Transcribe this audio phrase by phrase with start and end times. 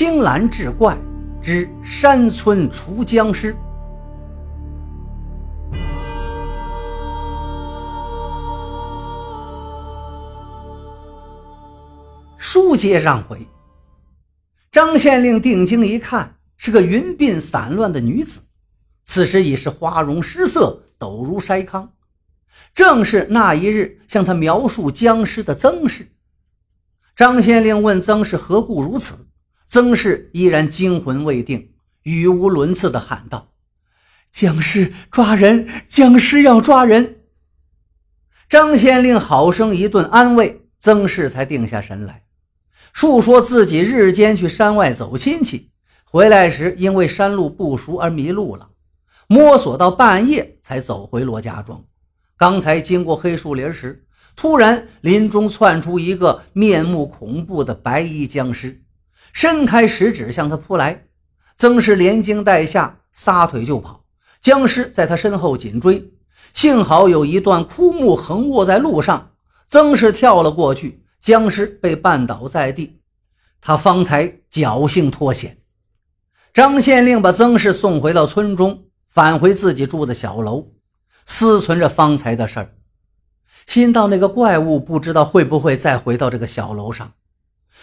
[0.00, 0.96] 青蓝志怪
[1.42, 3.54] 之山村除僵尸。
[12.38, 13.46] 书接上回，
[14.72, 18.40] 张县令定睛一看，是个云鬓散乱的女子，
[19.04, 21.86] 此时已是花容失色，抖如筛糠，
[22.74, 26.10] 正是那一日向他描述僵尸的曾氏。
[27.14, 29.26] 张县令问曾氏何故如此，
[29.70, 31.70] 曾氏依然惊魂未定，
[32.02, 33.52] 语无伦次地喊道
[34.32, 37.20] ：“僵尸抓人，僵尸要抓人！”
[38.50, 42.24] 张县令好生一顿安慰，曾氏才定下神来，
[42.92, 45.70] 述说自己日间去山外走亲戚，
[46.02, 48.70] 回来时因为山路不熟而迷路了，
[49.28, 51.84] 摸索到半夜才走回罗家庄。
[52.36, 58.82] 刚才经过黑树林时，突然，林中窜出一个面目恐怖的白衣僵尸，
[59.32, 61.06] 伸开食指向他扑来。
[61.56, 64.04] 曾氏连惊带吓，撒腿就跑。
[64.40, 66.12] 僵尸在他身后紧追，
[66.54, 69.32] 幸好有一段枯木横卧在路上，
[69.66, 73.00] 曾氏跳了过去，僵尸被绊倒在地，
[73.60, 75.58] 他方才侥幸脱险。
[76.54, 80.68] 张县令把曾氏送回到村中，返回自己住的小楼，
[81.26, 82.74] 思忖着方才的事儿。
[83.66, 87.12] 心道那个怪物不知道会不会再回到这个小楼上，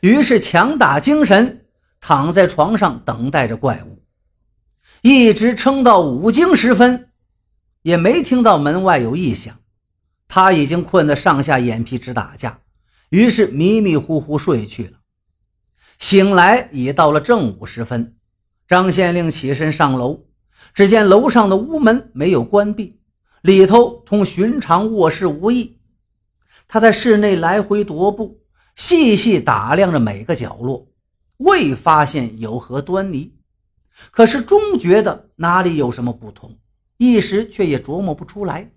[0.00, 1.66] 于是强打精神，
[2.00, 4.02] 躺在床上等待着怪物，
[5.02, 7.10] 一直撑到五更时分，
[7.82, 9.58] 也没听到门外有异响。
[10.26, 12.60] 他已经困得上下眼皮直打架，
[13.08, 14.92] 于是迷迷糊糊睡去了。
[15.98, 18.16] 醒来已到了正午时分，
[18.66, 20.24] 张县令起身上楼，
[20.72, 23.00] 只见楼上的屋门没有关闭。
[23.42, 25.78] 里头同寻常卧室无异，
[26.68, 28.39] 他在室内来回踱步，
[28.76, 30.88] 细细打量着每个角落，
[31.38, 33.34] 未发现有何端倪。
[34.10, 36.58] 可是终觉得哪里有什么不同，
[36.96, 38.72] 一时却也琢磨不出来。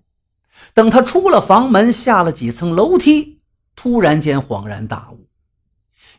[0.74, 3.42] 等他出了房门，下了几层楼梯，
[3.76, 5.28] 突然间恍然大悟：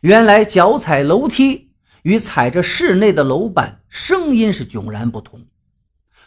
[0.01, 1.71] 原来脚踩楼梯
[2.03, 5.45] 与踩着室内的楼板声音是迥然不同，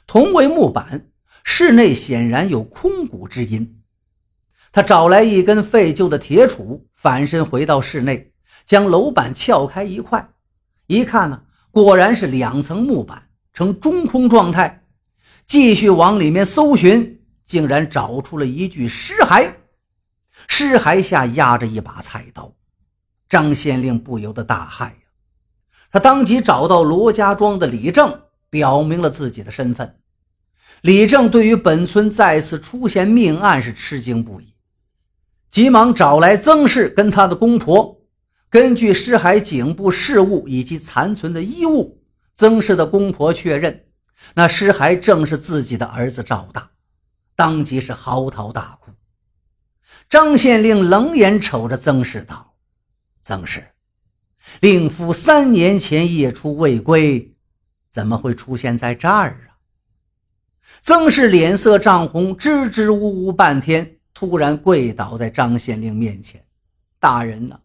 [0.06, 1.10] 同为木板。
[1.50, 3.78] 室内显然有空谷之音，
[4.73, 8.33] 他找来一根废旧的铁杵，反身回到室内，
[8.67, 10.29] 将楼板撬开一块，
[10.87, 14.84] 一看呢，果然是两层木板呈中空状态。
[15.47, 19.51] 继续往里面搜寻，竟然找出了一具尸骸，
[20.47, 22.55] 尸骸下压着一把菜刀。
[23.31, 24.95] 张县令不由得大骇呀，
[25.91, 29.97] 他当即找到罗家庄的李正，表明了自己的身份。
[30.83, 34.53] 李正对于本村再次出现命案是吃惊不已，
[35.50, 38.00] 急忙找来曾氏跟他的公婆，
[38.50, 42.03] 根据尸骸颈部饰物以及残存的衣物，
[42.34, 43.87] 曾氏的公婆确认
[44.34, 46.70] 那尸骸正是自己的儿子赵大，
[47.34, 48.91] 当即是嚎啕大哭。
[50.08, 52.54] 张县令冷眼瞅着曾氏道
[53.20, 53.62] ：“曾氏，
[54.60, 57.34] 令夫三年前夜出未归，
[57.91, 59.60] 怎么会出现在这儿啊？”
[60.82, 66.45] 曾氏脸色涨红，支支吾吾半天，突然跪倒在张县令面前
[66.99, 67.61] ：“大人呐，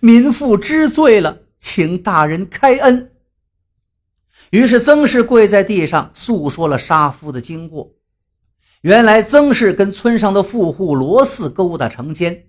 [0.00, 3.12] 民妇知罪了，请大人开恩。”
[4.48, 7.92] 于是曾氏跪在地上，诉说了杀夫的经过。
[8.80, 12.46] 原来曾氏跟村上的富户罗四勾搭成奸，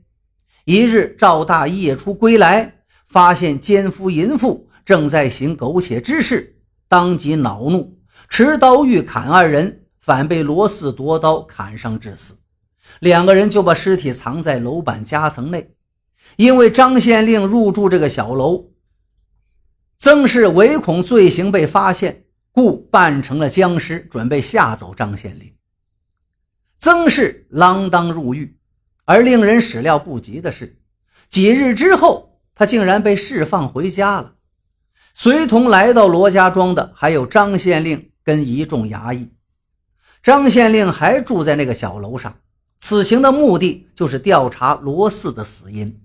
[0.64, 9.80] 一日赵大夜出归来，发现奸夫淫妇正在行苟且之事，当即恼怒，持刀欲砍二人。
[10.00, 12.34] 反被罗四夺刀砍伤致死，
[13.00, 15.75] 两个人就把尸体藏在楼板夹层内。
[16.38, 18.69] 因为张县令入住这个小楼，
[19.97, 25.53] 曾氏唯恐罪行被发现，故扮成了僵尸，准备吓走张县令。
[26.78, 28.58] 曾氏锒铛入狱，
[29.06, 30.80] 而令人始料不及的是，
[31.28, 34.36] 几日之后，他竟然被释放回家了。
[35.14, 39.34] 随同来到罗家庄的还有张县令跟一众衙役。
[40.23, 42.40] 张县令还住在那个小楼上，
[42.82, 46.02] 此行的目的就是调查罗四的死因。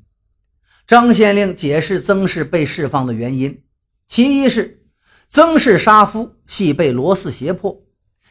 [0.87, 3.65] 张县令解释曾氏被释放的原因，
[4.07, 4.85] 其一是
[5.29, 7.83] 曾氏杀夫系被罗四胁迫，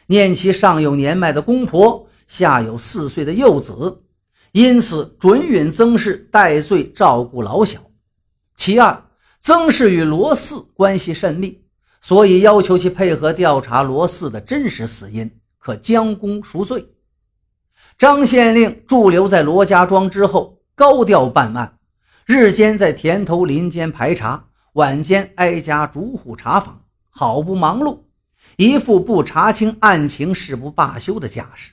[0.06, 4.04] 念其上有年迈的公婆，下有四岁的幼子，
[4.52, 7.80] 因此准允曾氏代罪照顾老小；
[8.54, 9.04] 其二，
[9.40, 11.62] 曾氏与罗四关系甚密，
[12.00, 15.30] 所以要求其配合调查罗四的真实死因。
[15.58, 16.86] 可将功赎罪。
[17.98, 21.78] 张县令驻留在罗家庄之后，高调办案，
[22.26, 28.00] 日间在田头林间排查，晚间挨家逐户查访，好不忙碌，
[28.56, 31.72] 一副不查清案情誓不罢休的架势。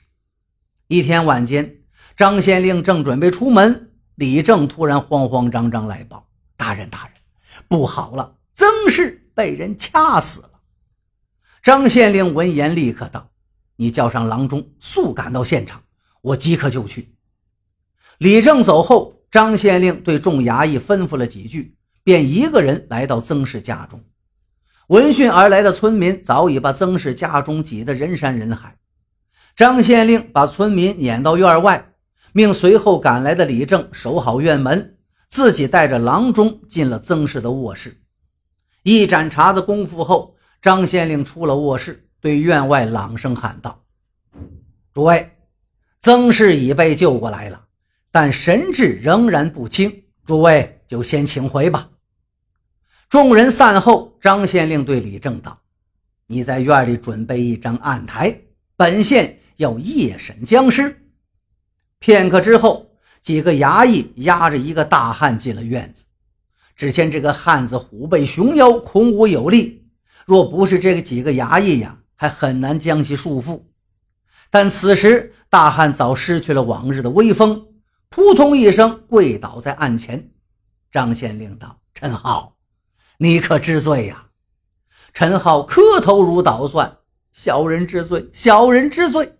[0.86, 1.80] 一天晚间，
[2.16, 6.26] 张县令正准备出门，李正突然慌慌张张来报
[6.56, 7.12] ：“大人，大人，
[7.68, 10.50] 不好了，曾氏被人掐死了。”
[11.62, 13.28] 张县令闻言立刻道
[13.76, 15.82] ：“你叫上郎中，速赶到现场，
[16.24, 17.14] 我即刻就去。”
[18.18, 24.02] 李正走后，张县令对众衙役吩咐了几句，便一个人来到曾氏家中。
[24.88, 28.76] 闻讯而来的村民早已把曾氏家中挤得人山人海。
[29.56, 31.94] 张县令把村民撵到院外，
[32.32, 34.96] 命随后赶来的李正守好院门，
[35.28, 38.00] 自己带着郎中进了曾氏的卧室。
[38.82, 43.82] 一盏茶的功夫后，张县令出了卧室，对院外朗声喊道
[44.92, 45.33] ：“诸位，
[46.04, 47.64] 曾氏已被救过来了，
[48.10, 51.88] 但神志仍然不清，诸位就先请回吧。”
[53.08, 55.58] 众人散后，张县令对李正道
[56.28, 58.38] ：“你在院里准备一张案台，
[58.76, 61.00] 本县。”要夜审僵尸。
[62.00, 62.90] 片刻之后，
[63.22, 66.04] 几个衙役押着一个大汉进了院子。
[66.74, 69.86] 只见这个汉子虎背熊腰，孔武有力，
[70.26, 73.62] 若不是这个几个衙役呀，还很难将其束缚。
[74.50, 77.68] 但此时大汉早失去了往日的威风，
[78.08, 80.32] 扑通一声跪倒在案前。
[80.90, 82.56] 张县令道：“陈浩，
[83.18, 84.30] 你可知罪呀？”
[85.14, 86.96] 陈浩磕头如捣蒜
[87.30, 89.38] ：“小人知罪，小人知罪。”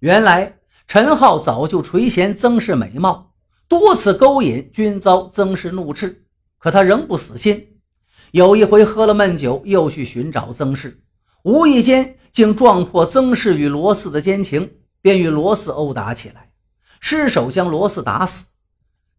[0.00, 3.34] 原来陈浩早就垂涎曾氏美貌，
[3.68, 6.24] 多次勾引均遭曾氏怒斥，
[6.56, 7.78] 可他仍不死心。
[8.30, 11.02] 有一回喝了闷酒，又去寻找曾氏，
[11.42, 14.77] 无意间竟撞破曾氏与罗四的奸情，
[15.08, 16.50] 便与罗四殴打起来，
[17.00, 18.48] 失手将罗四打死。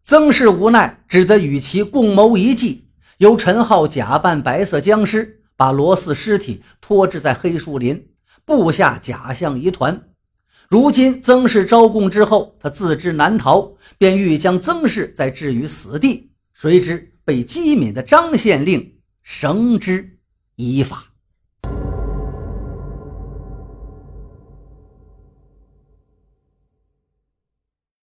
[0.04, 2.86] 曾氏无奈，只得与其共谋一计，
[3.18, 8.08] 由陈浩假扮白色僵尸，把罗四尸体拖至在黑树林，
[8.44, 10.00] 布下假象疑团。
[10.68, 16.30] 如今曾氏招供之后，他自知难逃，便欲将曾氏再置于死地。
[16.54, 18.94] 谁知被机敏的张县令
[19.24, 20.20] 绳之
[20.54, 21.09] 以法。